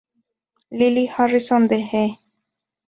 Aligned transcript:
Lily 0.71 1.05
Harrison 1.05 1.67
de 1.67 1.75
E! 1.77 2.17